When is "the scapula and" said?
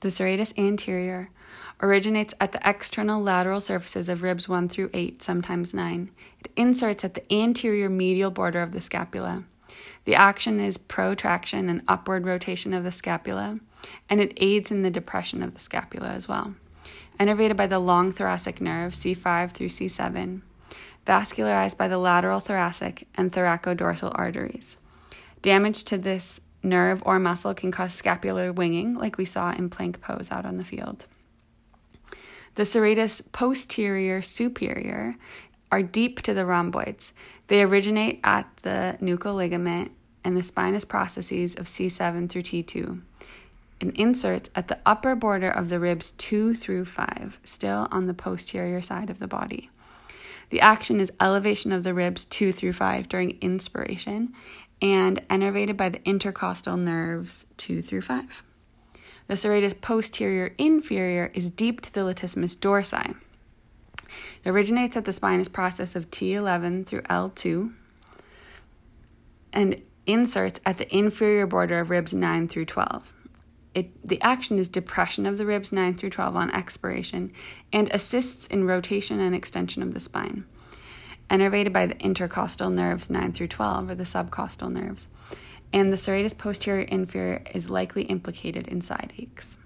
12.82-14.20